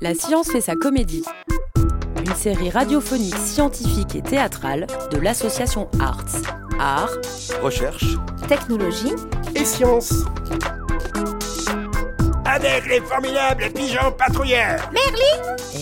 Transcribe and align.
La 0.00 0.14
science 0.14 0.50
fait 0.50 0.60
sa 0.60 0.76
comédie. 0.76 1.24
Une 2.24 2.34
série 2.34 2.70
radiophonique, 2.70 3.36
scientifique 3.36 4.14
et 4.14 4.22
théâtrale 4.22 4.86
de 5.10 5.18
l'association 5.18 5.88
Arts. 6.00 6.24
Art, 6.78 7.10
Recherche 7.62 8.16
Technologie, 8.48 9.14
et 9.54 9.64
science. 9.64 10.12
Avec 12.44 12.86
les 12.86 13.00
formidables 13.00 13.70
pigeons 13.74 14.12
patrouilleurs 14.12 14.90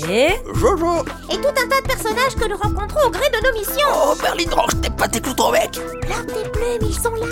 et 0.09 0.35
Jojo 0.55 1.05
et 1.31 1.37
tout 1.37 1.49
un 1.49 1.69
tas 1.69 1.81
de 1.81 1.87
personnages 1.87 2.35
que 2.37 2.49
nous 2.49 2.57
rencontrons 2.57 3.07
au 3.07 3.11
gré 3.11 3.29
de 3.31 3.47
nos 3.47 3.59
missions. 3.59 3.89
Oh, 3.93 4.15
Berlin 4.21 4.51
Roche, 4.51 4.81
t'es 4.83 4.91
pas 4.91 5.09
tes 5.09 5.21
cloutons 5.21 5.51
mec 5.51 5.73
Pleure 5.73 6.27
tes 6.27 6.49
plumes, 6.51 6.89
ils 6.89 6.95
sont 6.95 7.15
là. 7.15 7.27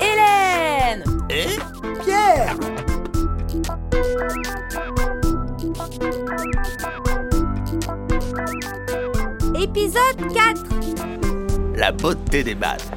Hélène 0.00 1.04
Et 1.30 1.46
Pierre 2.04 2.51
Épisode 9.74 10.34
4. 10.34 10.62
la 11.76 11.92
beauté 11.92 12.44
des 12.44 12.54
maths. 12.54 12.90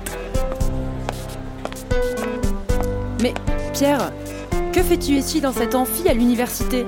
Mais 3.22 3.34
Pierre, 3.72 4.12
que 4.74 4.84
fais-tu 4.84 5.14
ici 5.14 5.40
dans 5.40 5.54
cet 5.54 5.74
amphi 5.74 6.10
à 6.10 6.14
l'université? 6.14 6.86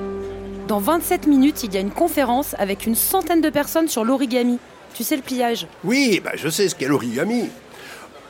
Dans 0.66 0.78
27 0.78 1.26
minutes, 1.26 1.64
il 1.64 1.72
y 1.72 1.78
a 1.78 1.80
une 1.80 1.90
conférence 1.90 2.54
avec 2.58 2.84
une 2.84 2.94
centaine 2.94 3.40
de 3.40 3.48
personnes 3.48 3.88
sur 3.88 4.04
l'origami. 4.04 4.58
Tu 4.92 5.04
sais 5.04 5.16
le 5.16 5.22
pliage? 5.22 5.66
Oui, 5.84 6.20
bah 6.22 6.32
je 6.34 6.50
sais 6.50 6.68
ce 6.68 6.74
qu'est 6.74 6.88
l'origami. 6.88 7.48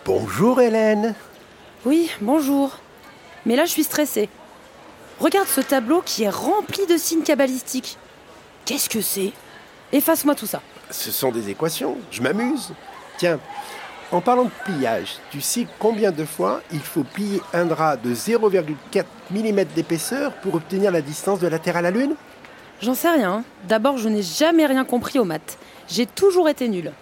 Bonjour 0.05 0.61
Hélène. 0.61 1.17
Oui, 1.85 2.09
bonjour. 2.21 2.79
Mais 3.47 3.57
là, 3.57 3.65
je 3.65 3.73
suis 3.73 3.83
stressée. 3.83 4.29
Regarde 5.19 5.49
ce 5.49 5.61
tableau 5.61 6.03
qui 6.07 6.23
est 6.23 6.31
rempli 6.31 6.87
de 6.87 6.97
signes 6.97 7.25
cabalistiques. 7.25 7.99
Qu'est-ce 8.65 8.89
que 8.89 9.01
c'est? 9.01 9.33
Efface-moi 9.91 10.37
tout 10.37 10.47
ça. 10.47 10.63
Ce 10.91 11.11
sont 11.11 11.31
des 11.31 11.51
équations, 11.51 11.99
je 12.11 12.23
m'amuse. 12.23 12.73
Tiens, 13.19 13.39
en 14.11 14.21
parlant 14.21 14.45
de 14.45 14.51
pliage, 14.65 15.17
tu 15.31 15.41
sais 15.41 15.67
combien 15.79 16.13
de 16.13 16.25
fois 16.25 16.63
il 16.73 16.81
faut 16.81 17.05
plier 17.05 17.43
un 17.53 17.67
drap 17.67 17.97
de 17.97 18.15
0,4 18.15 19.05
mm 19.31 19.65
d'épaisseur 19.75 20.33
pour 20.35 20.55
obtenir 20.55 20.91
la 20.91 21.03
distance 21.03 21.41
de 21.41 21.47
la 21.47 21.59
Terre 21.59 21.77
à 21.77 21.83
la 21.83 21.91
Lune? 21.91 22.15
J'en 22.81 22.95
sais 22.95 23.11
rien. 23.11 23.45
D'abord, 23.65 23.99
je 23.99 24.09
n'ai 24.09 24.23
jamais 24.23 24.65
rien 24.65 24.85
compris 24.85 25.19
aux 25.19 25.25
maths. 25.25 25.59
J'ai 25.89 26.07
toujours 26.07 26.49
été 26.49 26.69
nulle. 26.69 26.93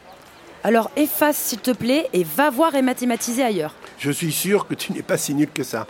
Alors 0.65 0.91
efface 0.97 1.37
s'il 1.37 1.61
te 1.61 1.71
plaît 1.71 2.09
et 2.13 2.25
va 2.25 2.51
voir 2.51 2.75
et 2.75 2.83
mathématiser 2.83 3.45
ailleurs. 3.45 3.75
Je 3.99 4.11
suis 4.11 4.33
sûr 4.33 4.67
que 4.67 4.75
tu 4.75 4.93
n'es 4.93 5.03
pas 5.03 5.17
si 5.17 5.33
nul 5.35 5.51
que 5.53 5.63
ça. 5.63 5.87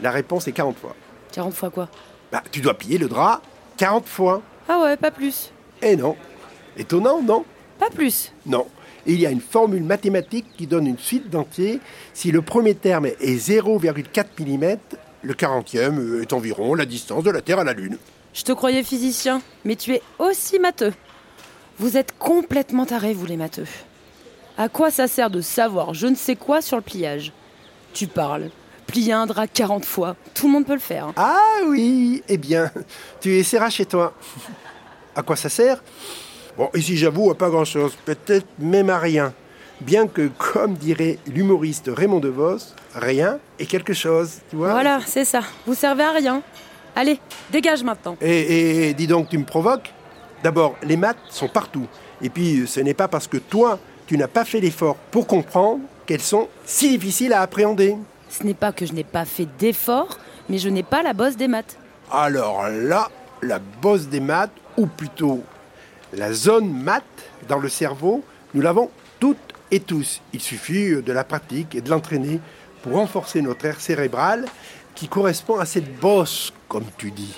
La 0.00 0.10
réponse 0.10 0.48
est 0.48 0.52
40 0.52 0.78
fois. 0.78 0.94
40 1.32 1.52
fois 1.52 1.70
quoi? 1.70 1.88
Bah, 2.32 2.42
tu 2.50 2.60
dois 2.60 2.74
plier 2.74 2.96
le 2.96 3.08
drap 3.08 3.42
40 3.76 4.06
fois. 4.06 4.40
Ah 4.68 4.78
ouais, 4.80 4.96
pas 4.96 5.10
plus. 5.10 5.52
Eh 5.82 5.96
non. 5.96 6.16
Étonnant, 6.76 7.22
non? 7.22 7.44
Pas 7.78 7.90
plus. 7.90 8.32
Non. 8.44 8.66
Il 9.06 9.20
y 9.20 9.26
a 9.26 9.30
une 9.30 9.40
formule 9.40 9.84
mathématique 9.84 10.46
qui 10.56 10.66
donne 10.66 10.86
une 10.86 10.98
suite 10.98 11.30
d'entiers. 11.30 11.80
Si 12.12 12.32
le 12.32 12.42
premier 12.42 12.74
terme 12.74 13.06
est 13.06 13.16
0,4 13.20 14.24
mm, 14.40 14.76
le 15.22 15.34
40e 15.34 16.22
est 16.22 16.32
environ 16.32 16.74
la 16.74 16.86
distance 16.86 17.22
de 17.22 17.30
la 17.30 17.40
Terre 17.40 17.60
à 17.60 17.64
la 17.64 17.72
Lune. 17.72 17.98
Je 18.34 18.42
te 18.42 18.52
croyais 18.52 18.82
physicien, 18.82 19.40
mais 19.64 19.76
tu 19.76 19.94
es 19.94 20.02
aussi 20.18 20.58
matheux. 20.58 20.92
Vous 21.78 21.96
êtes 21.96 22.18
complètement 22.18 22.84
tarés, 22.84 23.14
vous 23.14 23.26
les 23.26 23.36
matheux. 23.36 23.66
À 24.58 24.68
quoi 24.68 24.90
ça 24.90 25.06
sert 25.06 25.30
de 25.30 25.40
savoir 25.40 25.94
je 25.94 26.06
ne 26.06 26.14
sais 26.14 26.36
quoi 26.36 26.60
sur 26.60 26.76
le 26.76 26.82
pliage? 26.82 27.32
Tu 27.92 28.06
parles. 28.06 28.50
Plier 28.86 29.12
un 29.12 29.26
drap 29.26 29.46
40 29.46 29.84
fois, 29.84 30.16
tout 30.34 30.46
le 30.46 30.52
monde 30.52 30.66
peut 30.66 30.74
le 30.74 30.78
faire. 30.78 31.12
Ah 31.16 31.58
oui, 31.66 32.22
eh 32.28 32.36
bien, 32.36 32.70
tu 33.20 33.36
essaieras 33.36 33.70
chez 33.70 33.84
toi. 33.84 34.14
À 35.14 35.22
quoi 35.22 35.34
ça 35.34 35.48
sert? 35.48 35.82
Bon, 36.56 36.70
ici 36.74 36.96
j'avoue 36.96 37.30
à 37.30 37.34
pas 37.34 37.50
grand-chose, 37.50 37.96
peut-être 38.04 38.46
même 38.58 38.90
à 38.90 38.98
rien. 38.98 39.32
Bien 39.80 40.06
que, 40.06 40.28
comme 40.38 40.74
dirait 40.74 41.18
l'humoriste 41.26 41.90
Raymond 41.94 42.20
DeVos, 42.20 42.58
rien 42.94 43.38
est 43.58 43.66
quelque 43.66 43.92
chose, 43.92 44.38
tu 44.48 44.56
vois 44.56 44.70
Voilà, 44.70 45.00
c'est 45.06 45.26
ça. 45.26 45.40
Vous 45.66 45.74
servez 45.74 46.04
à 46.04 46.12
rien. 46.12 46.42
Allez, 46.94 47.20
dégage 47.52 47.82
maintenant. 47.84 48.16
Et, 48.22 48.30
et- 48.40 48.88
et 48.88 48.94
dis 48.94 49.06
donc, 49.06 49.28
tu 49.28 49.36
me 49.38 49.44
provoques 49.44 49.92
D'abord, 50.42 50.76
les 50.82 50.96
maths 50.96 51.16
sont 51.30 51.48
partout. 51.48 51.86
Et 52.22 52.30
puis, 52.30 52.66
ce 52.66 52.80
n'est 52.80 52.94
pas 52.94 53.08
parce 53.08 53.26
que 53.26 53.36
toi, 53.38 53.78
tu 54.06 54.16
n'as 54.16 54.28
pas 54.28 54.44
fait 54.44 54.60
l'effort 54.60 54.96
pour 55.10 55.26
comprendre 55.26 55.80
qu'elles 56.06 56.20
sont 56.22 56.48
si 56.64 56.90
difficiles 56.90 57.32
à 57.32 57.40
appréhender. 57.40 57.96
Ce 58.30 58.44
n'est 58.44 58.54
pas 58.54 58.70
que 58.72 58.86
je 58.86 58.92
n'ai 58.92 59.02
pas 59.04 59.24
fait 59.24 59.48
d'effort, 59.58 60.18
mais 60.48 60.58
je 60.58 60.68
n'ai 60.68 60.82
pas 60.82 61.02
la 61.02 61.12
bosse 61.14 61.36
des 61.36 61.48
maths. 61.48 61.76
Alors 62.12 62.66
là, 62.70 63.08
la 63.42 63.58
bosse 63.58 64.06
des 64.08 64.20
maths, 64.20 64.50
ou 64.76 64.86
plutôt 64.86 65.42
la 66.12 66.32
zone 66.32 66.70
maths 66.72 67.04
dans 67.48 67.58
le 67.58 67.68
cerveau, 67.68 68.22
nous 68.54 68.60
l'avons 68.62 68.90
toutes 69.20 69.36
et 69.70 69.80
tous. 69.80 70.20
Il 70.32 70.40
suffit 70.40 71.02
de 71.02 71.12
la 71.12 71.24
pratique 71.24 71.74
et 71.74 71.80
de 71.80 71.90
l'entraîner 71.90 72.40
pour 72.82 72.92
renforcer 72.94 73.42
notre 73.42 73.64
aire 73.66 73.80
cérébrale 73.80 74.46
qui 74.94 75.08
correspond 75.08 75.58
à 75.58 75.66
cette 75.66 75.98
bosse, 75.98 76.52
comme 76.68 76.84
tu 76.96 77.10
dis. 77.10 77.34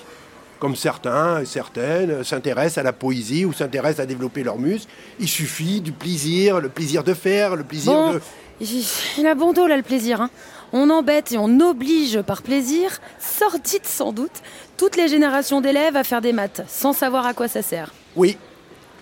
Comme 0.59 0.75
certains 0.75 1.41
et 1.41 1.45
certaines 1.45 2.23
s'intéressent 2.23 2.79
à 2.79 2.83
la 2.83 2.93
poésie 2.93 3.45
ou 3.45 3.53
s'intéressent 3.53 4.01
à 4.01 4.05
développer 4.05 4.43
leurs 4.43 4.57
muscles, 4.59 4.91
il 5.19 5.27
suffit 5.27 5.79
du 5.81 5.91
plaisir, 5.93 6.59
le 6.59 6.67
plaisir 6.69 7.03
de 7.03 7.13
faire, 7.13 7.55
le 7.55 7.63
plaisir 7.63 7.93
Bon, 7.93 8.13
de... 8.13 8.21
il 8.59 8.85
il 9.17 9.25
a 9.27 9.35
bon 9.35 9.53
dos 9.53 9.67
là 9.67 9.77
le 9.77 9.83
plaisir. 9.83 10.21
hein. 10.21 10.29
On 10.73 10.89
embête 10.89 11.31
et 11.31 11.37
on 11.37 11.59
oblige 11.61 12.21
par 12.21 12.41
plaisir, 12.43 12.99
sordide 13.19 13.85
sans 13.85 14.11
doute, 14.11 14.43
toutes 14.77 14.97
les 14.97 15.07
générations 15.07 15.61
d'élèves 15.61 15.95
à 15.95 16.03
faire 16.03 16.21
des 16.21 16.33
maths, 16.33 16.61
sans 16.67 16.93
savoir 16.93 17.25
à 17.25 17.33
quoi 17.33 17.47
ça 17.47 17.61
sert. 17.61 17.91
Oui, 18.15 18.37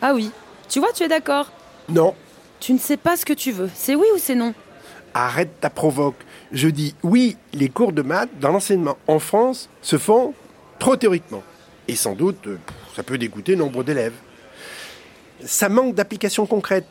Ah 0.02 0.14
oui, 0.14 0.32
tu 0.70 0.80
vois, 0.80 0.92
tu 0.94 1.04
es 1.04 1.08
d'accord? 1.08 1.52
non, 1.90 2.14
Tu 2.60 2.74
ne 2.74 2.80
sais 2.80 2.98
pas 2.98 3.16
ce 3.18 3.26
que 3.26 3.34
tu 3.34 3.52
veux. 3.52 3.70
C'est 3.74 3.96
oui 3.96 4.08
ou 4.14 4.18
c'est 4.18 4.36
non? 4.36 4.54
Arrête 5.14 5.60
ta 5.62 5.70
provoque. 5.70 6.16
Je 6.52 6.68
dis 6.68 6.96
oui, 7.04 7.38
les 7.54 7.70
cours 7.70 7.92
de 7.92 8.02
maths 8.02 8.30
dans 8.40 8.52
l'enseignement 8.52 8.98
en 9.08 9.20
France 9.20 9.70
se 9.82 9.98
font 9.98 10.34
trop 10.80 10.96
théoriquement. 10.96 11.44
Et 11.88 11.96
sans 11.96 12.14
doute, 12.14 12.48
euh, 12.48 12.58
ça 12.96 13.04
peut 13.04 13.18
dégoûter 13.18 13.56
nombre 13.56 13.84
d'élèves. 13.84 14.14
Ça 15.46 15.70
manque 15.70 15.96
d'application 15.96 16.46
concrète. 16.46 16.88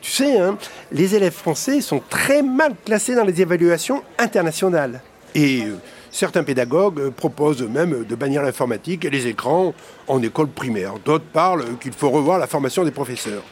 Tu 0.00 0.10
sais, 0.10 0.38
hein, 0.38 0.58
les 0.90 1.14
élèves 1.14 1.32
français 1.34 1.80
sont 1.80 2.02
très 2.10 2.42
mal 2.42 2.74
classés 2.84 3.14
dans 3.14 3.24
les 3.24 3.40
évaluations 3.40 4.02
internationales. 4.18 5.00
Et 5.34 5.62
euh, 5.64 5.76
certains 6.10 6.42
pédagogues 6.44 7.00
euh, 7.00 7.10
proposent 7.10 7.62
même 7.62 8.04
de 8.04 8.14
bannir 8.14 8.42
l'informatique 8.42 9.04
et 9.04 9.10
les 9.10 9.26
écrans 9.26 9.74
en 10.08 10.22
école 10.22 10.48
primaire. 10.48 10.94
D'autres 11.04 11.24
parlent 11.24 11.64
qu'il 11.80 11.92
faut 11.92 12.10
revoir 12.10 12.38
la 12.38 12.46
formation 12.46 12.84
des 12.84 12.90
professeurs. 12.90 13.42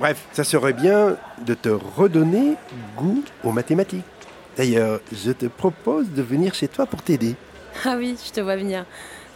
Bref, 0.00 0.24
ça 0.32 0.42
serait 0.42 0.72
bien 0.72 1.16
de 1.46 1.54
te 1.54 1.68
redonner 1.68 2.54
goût 2.96 3.22
aux 3.44 3.52
mathématiques. 3.52 4.04
D'ailleurs, 4.56 5.00
je 5.12 5.30
te 5.32 5.46
propose 5.46 6.10
de 6.10 6.22
venir 6.22 6.54
chez 6.54 6.68
toi 6.68 6.86
pour 6.86 7.02
t'aider. 7.02 7.36
Ah 7.84 7.94
oui, 7.96 8.16
je 8.24 8.30
te 8.32 8.40
vois 8.40 8.56
venir. 8.56 8.84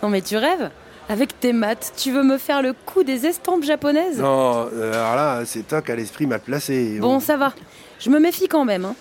Non 0.02 0.08
mais 0.08 0.20
tu 0.20 0.36
rêves? 0.36 0.70
Avec 1.08 1.40
tes 1.40 1.52
maths, 1.52 1.92
tu 1.96 2.12
veux 2.12 2.22
me 2.22 2.38
faire 2.38 2.60
le 2.60 2.74
coup 2.74 3.02
des 3.02 3.24
estampes 3.24 3.64
japonaises? 3.64 4.18
Non, 4.20 4.68
euh, 4.74 4.92
alors 4.92 5.16
là, 5.16 5.42
c'est 5.46 5.66
toi 5.66 5.80
qui 5.80 5.90
as 5.90 5.96
l'esprit 5.96 6.26
mal 6.26 6.40
placé. 6.40 6.98
Bon, 7.00 7.18
ça 7.18 7.36
va. 7.36 7.54
Je 7.98 8.10
me 8.10 8.18
méfie 8.20 8.46
quand 8.46 8.64
même. 8.64 8.84
hein. 8.84 8.94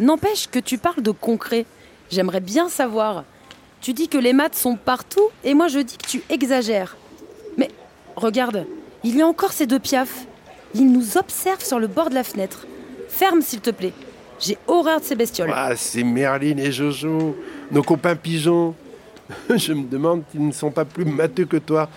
N'empêche 0.00 0.48
que 0.50 0.58
tu 0.58 0.76
parles 0.76 1.02
de 1.02 1.12
concret. 1.12 1.64
J'aimerais 2.10 2.40
bien 2.40 2.68
savoir. 2.68 3.24
Tu 3.80 3.92
dis 3.92 4.08
que 4.08 4.18
les 4.18 4.32
maths 4.32 4.54
sont 4.54 4.76
partout 4.76 5.28
et 5.44 5.54
moi 5.54 5.68
je 5.68 5.78
dis 5.78 5.96
que 5.96 6.06
tu 6.06 6.22
exagères. 6.28 6.96
Mais 7.56 7.70
regarde, 8.16 8.66
il 9.04 9.16
y 9.16 9.22
a 9.22 9.26
encore 9.26 9.52
ces 9.52 9.66
deux 9.66 9.78
piafs. 9.78 10.26
Ils 10.74 10.90
nous 10.90 11.16
observent 11.16 11.64
sur 11.64 11.78
le 11.78 11.86
bord 11.86 12.10
de 12.10 12.14
la 12.14 12.24
fenêtre. 12.24 12.66
Ferme 13.08 13.42
s'il 13.42 13.60
te 13.60 13.70
plaît. 13.70 13.92
J'ai 14.38 14.58
horreur 14.66 15.00
de 15.00 15.04
ces 15.04 15.14
bestioles. 15.14 15.52
Ah, 15.54 15.76
c'est 15.76 16.02
Merlin 16.02 16.58
et 16.58 16.70
Jojo, 16.70 17.36
nos 17.70 17.82
copains 17.82 18.16
pigeons. 18.16 18.74
je 19.54 19.72
me 19.72 19.88
demande 19.88 20.22
s'ils 20.30 20.46
ne 20.46 20.52
sont 20.52 20.70
pas 20.70 20.84
plus 20.84 21.04
matheux 21.04 21.46
que 21.46 21.56
toi. 21.56 21.88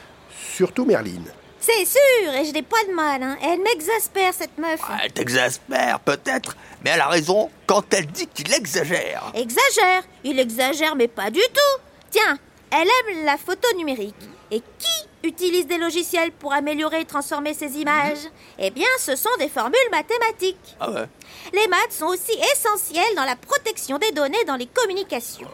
Surtout 0.55 0.85
Merlin. 0.85 1.21
C'est 1.61 1.85
sûr, 1.85 2.33
et 2.33 2.45
je 2.45 2.51
n'ai 2.53 2.61
pas 2.61 2.83
de 2.87 2.93
mal. 2.93 3.21
Hein. 3.21 3.37
Elle 3.43 3.59
m'exaspère, 3.61 4.33
cette 4.33 4.57
meuf. 4.57 4.79
Elle 5.03 5.11
t'exaspère 5.11 5.99
peut-être, 5.99 6.55
mais 6.83 6.91
elle 6.91 7.01
a 7.01 7.07
raison 7.07 7.49
quand 7.67 7.93
elle 7.93 8.07
dit 8.07 8.27
qu'il 8.27 8.53
exagère. 8.53 9.31
Exagère. 9.33 10.03
Il 10.23 10.39
exagère, 10.39 10.95
mais 10.95 11.07
pas 11.07 11.29
du 11.29 11.41
tout. 11.41 11.81
Tiens, 12.11 12.37
elle 12.71 12.87
aime 12.87 13.25
la 13.25 13.37
photo 13.37 13.67
numérique. 13.75 14.15
Et 14.51 14.61
qui 14.61 15.27
utilise 15.27 15.67
des 15.67 15.77
logiciels 15.77 16.31
pour 16.31 16.53
améliorer 16.53 17.01
et 17.01 17.05
transformer 17.05 17.53
ces 17.53 17.77
images 17.77 18.27
Eh 18.57 18.71
bien, 18.71 18.87
ce 18.97 19.15
sont 19.15 19.29
des 19.37 19.49
formules 19.49 19.77
mathématiques. 19.91 20.75
Ah 20.79 20.89
ouais 20.89 21.05
Les 21.53 21.67
maths 21.67 21.91
sont 21.91 22.07
aussi 22.07 22.31
essentielles 22.53 23.15
dans 23.15 23.25
la 23.25 23.35
protection 23.35 23.99
des 23.99 24.11
données 24.11 24.43
dans 24.47 24.55
les 24.55 24.65
communications. 24.65 25.51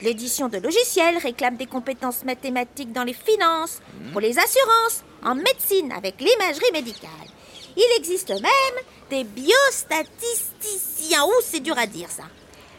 L'édition 0.00 0.48
de 0.48 0.58
logiciels 0.58 1.18
réclame 1.18 1.56
des 1.56 1.66
compétences 1.66 2.24
mathématiques 2.24 2.92
dans 2.92 3.04
les 3.04 3.12
finances, 3.12 3.80
pour 4.12 4.20
les 4.20 4.38
assurances, 4.38 5.04
en 5.24 5.34
médecine 5.34 5.92
avec 5.92 6.20
l'imagerie 6.20 6.72
médicale. 6.72 7.10
Il 7.76 7.98
existe 7.98 8.30
même 8.30 8.84
des 9.10 9.24
biostatisticiens. 9.24 11.24
Ouh, 11.24 11.42
c'est 11.42 11.60
dur 11.60 11.78
à 11.78 11.86
dire 11.86 12.10
ça. 12.10 12.24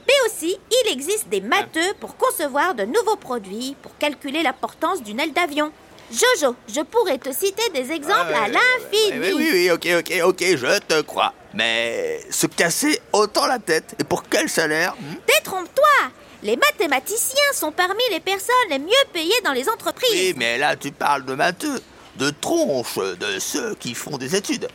Mais 0.07 0.13
aussi, 0.25 0.59
il 0.69 0.91
existe 0.91 1.29
des 1.29 1.41
matheux 1.41 1.93
pour 1.99 2.17
concevoir 2.17 2.75
de 2.75 2.83
nouveaux 2.83 3.15
produits, 3.15 3.75
pour 3.81 3.97
calculer 3.97 4.43
la 4.43 4.53
portance 4.53 5.01
d'une 5.01 5.19
aile 5.19 5.33
d'avion. 5.33 5.71
Jojo, 6.11 6.55
je 6.67 6.81
pourrais 6.81 7.17
te 7.17 7.31
citer 7.31 7.63
des 7.73 7.91
exemples 7.91 8.33
à 8.33 8.47
l'infini. 8.47 9.19
Oui, 9.19 9.33
oui, 9.35 9.49
oui, 9.51 9.71
ok, 9.71 9.87
ok, 9.99 10.13
ok, 10.25 10.43
je 10.57 10.79
te 10.79 11.01
crois. 11.01 11.33
Mais 11.53 12.19
se 12.29 12.47
casser 12.47 12.99
autant 13.13 13.47
la 13.47 13.59
tête, 13.59 13.95
et 13.99 14.03
pour 14.03 14.23
quel 14.23 14.49
salaire 14.49 14.95
hmm? 14.99 15.15
Détrompe-toi 15.27 16.11
Les 16.43 16.57
mathématiciens 16.57 17.53
sont 17.53 17.71
parmi 17.71 18.03
les 18.11 18.19
personnes 18.19 18.53
les 18.69 18.79
mieux 18.79 18.91
payées 19.13 19.39
dans 19.43 19.53
les 19.53 19.69
entreprises. 19.69 20.09
Oui, 20.11 20.33
mais 20.35 20.57
là 20.57 20.75
tu 20.75 20.91
parles 20.91 21.25
de 21.25 21.35
matheux, 21.35 21.79
de 22.17 22.29
tronches, 22.29 22.95
de 22.97 23.39
ceux 23.39 23.75
qui 23.75 23.93
font 23.93 24.17
des 24.17 24.35
études. 24.35 24.67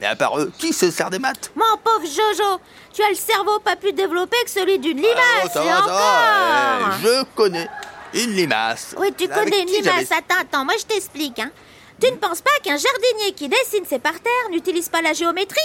Et 0.00 0.06
à 0.06 0.14
part 0.14 0.38
eux, 0.38 0.52
qui 0.58 0.72
se 0.72 0.90
sert 0.90 1.08
des 1.10 1.18
maths? 1.18 1.50
Mon 1.56 1.76
pauvre 1.82 2.04
Jojo, 2.04 2.60
tu 2.92 3.02
as 3.02 3.08
le 3.08 3.14
cerveau 3.14 3.58
pas 3.60 3.76
plus 3.76 3.92
développé 3.92 4.36
que 4.44 4.50
celui 4.50 4.78
d'une 4.78 4.98
limace, 4.98 5.16
Ah, 5.44 5.48
ça 5.48 5.64
et 5.64 5.68
va, 5.68 5.76
ça 5.76 5.86
va, 5.86 6.78
encore 6.86 6.98
eh, 7.00 7.06
Je 7.06 7.24
connais 7.34 7.68
une 8.12 8.32
limace. 8.32 8.94
Oui, 8.98 9.08
tu 9.16 9.24
Avec 9.24 9.44
connais 9.44 9.62
une 9.62 9.68
limace. 9.68 10.12
Attends, 10.12 10.40
attends, 10.40 10.64
moi 10.64 10.74
je 10.78 10.84
t'explique. 10.84 11.38
Hein. 11.38 11.50
Tu 11.98 12.10
ne 12.10 12.16
penses 12.16 12.42
pas 12.42 12.50
qu'un 12.62 12.76
jardinier 12.76 13.32
qui 13.34 13.48
dessine 13.48 13.86
ses 13.88 13.98
parterres 13.98 14.50
n'utilise 14.50 14.88
pas 14.90 15.00
la 15.00 15.14
géométrie? 15.14 15.60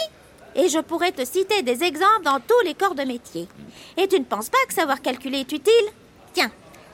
Et 0.56 0.70
je 0.70 0.80
pourrais 0.80 1.12
te 1.12 1.26
citer 1.26 1.62
des 1.62 1.84
exemples 1.84 2.24
dans 2.24 2.40
tous 2.40 2.60
les 2.66 2.74
corps 2.74 2.96
de 2.96 3.04
métier. 3.04 3.48
Et 3.98 4.08
tu 4.08 4.18
ne 4.20 4.26
penses 4.26 4.50
pas 4.50 4.58
que 4.68 4.74
savoir 4.74 5.02
calculer 5.02 5.40
est 5.40 5.52
utile? 5.52 5.88
Tiens, 6.34 6.52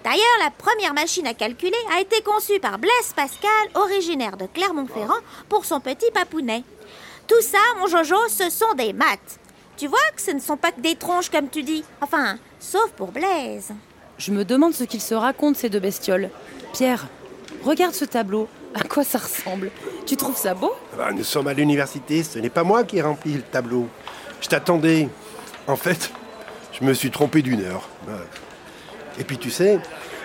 d'ailleurs, 0.07 0.25
la 0.42 0.51
première 0.51 0.94
machine 0.94 1.27
à 1.27 1.33
calculer 1.33 1.75
a 1.94 2.00
été 2.00 2.21
conçue 2.21 2.62
par 2.62 2.80
Blaise 2.80 3.13
Pascal, 3.13 3.50
originaire 3.75 4.38
de 4.38 4.45
Clermont-Ferrand, 4.45 5.19
pour 5.50 5.65
son 5.65 5.81
petit 5.81 6.09
papounet. 6.13 6.63
Tout 7.27 7.42
ça, 7.42 7.57
mon 7.77 7.88
Jojo, 7.88 8.15
ce 8.30 8.50
sont 8.50 8.74
des 8.77 8.94
maths. 8.94 9.38
Tu 9.75 9.88
vois 9.88 10.00
que 10.15 10.21
ce 10.21 10.31
ne 10.31 10.39
sont 10.39 10.56
pas 10.56 10.71
que 10.71 10.80
des 10.80 10.95
tronches 10.95 11.30
comme 11.30 11.50
tu 11.50 11.62
dis. 11.62 11.83
Enfin, 12.00 12.38
sauf 12.57 12.89
pour 12.92 13.12
Blaise. 13.12 13.74
Je 14.18 14.31
me 14.31 14.45
demande 14.45 14.74
ce 14.74 14.86
qu'ils 14.86 15.01
se 15.01 15.13
racontent, 15.13 15.59
ces 15.59 15.68
deux 15.68 15.81
bestioles. 15.81 16.30
Pierre, 16.71 17.06
regarde 17.65 17.94
ce 17.94 18.06
tableau. 18.06 18.48
À 18.75 18.83
quoi 18.88 19.03
ça 19.03 19.18
ressemble? 19.18 19.71
Tu 20.06 20.15
trouves 20.15 20.38
ça 20.38 20.53
beau? 20.53 20.71
Ah, 20.98 21.12
nous 21.12 21.25
sommes 21.25 21.48
à 21.48 21.53
l'université, 21.53 22.24
ce 22.24 22.39
n'est 22.39 22.50
pas 22.50 22.63
moi 22.63 22.86
qui 22.86 22.98
ai 22.98 23.01
rempli 23.01 23.33
le 23.33 23.42
tableau. 23.42 23.89
Je 24.39 24.48
t'attendais. 24.48 25.10
En 25.68 25.75
fait, 25.75 26.12
je 26.71 26.86
me 26.86 26.94
suis 26.94 27.12
trompé 27.12 27.42
d'une 27.42 27.62
heure. 27.62 27.89
Et 29.19 29.23
puis 29.23 29.37
tu 29.37 29.49
sais, 29.49 29.79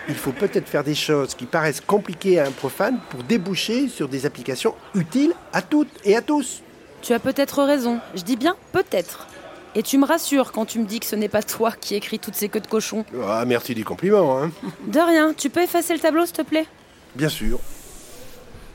il 0.08 0.14
faut 0.14 0.32
peut-être 0.32 0.68
faire 0.68 0.84
des 0.84 0.94
choses 0.94 1.34
qui 1.34 1.46
paraissent 1.46 1.80
compliquées 1.80 2.38
à 2.40 2.46
un 2.46 2.50
profane 2.50 2.98
pour 3.10 3.22
déboucher 3.22 3.88
sur 3.88 4.08
des 4.08 4.26
applications 4.26 4.74
utiles 4.94 5.32
à 5.52 5.62
toutes 5.62 5.88
et 6.04 6.16
à 6.16 6.22
tous. 6.22 6.60
Tu 7.00 7.12
as 7.12 7.18
peut-être 7.18 7.62
raison. 7.64 8.00
Je 8.14 8.22
dis 8.22 8.36
bien 8.36 8.56
peut-être. 8.72 9.26
Et 9.74 9.82
tu 9.82 9.96
me 9.96 10.04
rassures 10.04 10.52
quand 10.52 10.66
tu 10.66 10.78
me 10.78 10.84
dis 10.84 11.00
que 11.00 11.06
ce 11.06 11.16
n'est 11.16 11.30
pas 11.30 11.42
toi 11.42 11.72
qui 11.72 11.94
écris 11.94 12.18
toutes 12.18 12.34
ces 12.34 12.50
queues 12.50 12.60
de 12.60 12.66
cochon. 12.66 13.06
Ah, 13.26 13.44
merci 13.46 13.74
du 13.74 13.84
compliment, 13.84 14.38
hein. 14.42 14.50
De 14.86 15.00
rien, 15.00 15.32
tu 15.32 15.48
peux 15.48 15.62
effacer 15.62 15.94
le 15.94 16.00
tableau, 16.00 16.26
s'il 16.26 16.34
te 16.36 16.42
plaît? 16.42 16.66
Bien 17.14 17.30
sûr. 17.30 17.58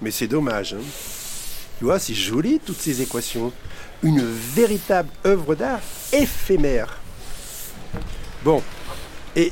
Mais 0.02 0.10
c'est 0.10 0.28
dommage. 0.28 0.74
hein. 0.74 0.84
Tu 1.78 1.86
vois, 1.86 2.00
c'est 2.00 2.16
joli 2.16 2.60
toutes 2.60 2.80
ces 2.80 3.04
équations. 3.04 3.54
Une 4.02 4.24
véritable 4.24 5.10
œuvre 5.26 5.54
d'art 5.54 5.80
éphémère. 6.12 6.98
Bon. 8.44 8.64
Et 9.36 9.52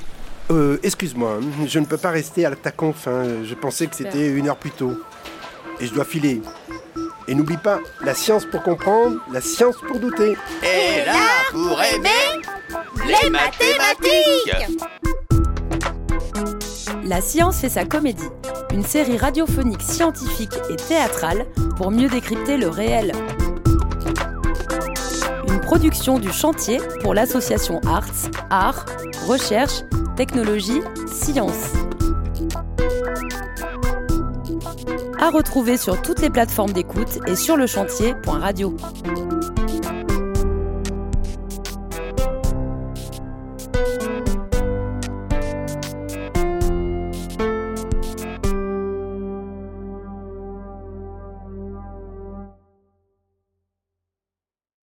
euh, 0.51 0.77
excuse-moi, 0.83 1.39
je 1.65 1.79
ne 1.79 1.85
peux 1.85 1.97
pas 1.97 2.11
rester 2.11 2.45
à 2.45 2.55
ta 2.55 2.71
conf. 2.71 3.07
hein. 3.07 3.43
Je 3.43 3.55
pensais 3.55 3.87
que 3.87 3.95
c'était 3.95 4.29
une 4.29 4.47
heure 4.47 4.57
plus 4.57 4.71
tôt. 4.71 4.93
Et 5.79 5.87
je 5.87 5.93
dois 5.93 6.05
filer. 6.05 6.41
Et 7.27 7.33
n'oublie 7.35 7.57
pas, 7.57 7.79
la 8.03 8.13
science 8.13 8.45
pour 8.45 8.61
comprendre, 8.61 9.17
la 9.33 9.41
science 9.41 9.75
pour 9.87 9.99
douter. 9.99 10.37
Et 10.63 11.05
là, 11.05 11.13
pour 11.51 11.81
aimer 11.81 12.41
les 13.07 13.29
mathématiques 13.29 14.79
La 17.03 17.21
science 17.21 17.57
fait 17.57 17.69
sa 17.69 17.85
comédie, 17.85 18.29
une 18.71 18.83
série 18.85 19.17
radiophonique 19.17 19.81
scientifique 19.81 20.53
et 20.69 20.75
théâtrale 20.75 21.45
pour 21.77 21.89
mieux 21.91 22.07
décrypter 22.07 22.57
le 22.57 22.69
réel. 22.69 23.11
Une 25.47 25.59
production 25.61 26.19
du 26.19 26.31
chantier 26.31 26.79
pour 27.01 27.13
l'association 27.15 27.81
Arts, 27.87 28.29
Art, 28.51 28.85
Recherche, 29.27 29.81
Technologie, 30.15 30.81
Science. 31.07 31.73
À 35.19 35.29
retrouver 35.29 35.75
sur 35.75 36.01
toutes 36.01 36.21
les 36.21 36.29
plateformes 36.29 36.71
d'écoute 36.71 37.19
et 37.27 37.35
sur 37.35 37.57
le 37.57 37.67
chantier.radio. 37.67 38.77